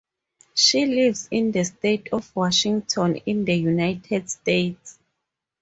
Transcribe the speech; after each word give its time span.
She 0.55 0.87
lives 0.87 1.27
in 1.29 1.51
the 1.51 1.63
state 1.63 2.09
of 2.11 2.35
Washington 2.35 3.17
in 3.17 3.45
the 3.45 3.53
United 3.53 4.31
States. 4.31 4.97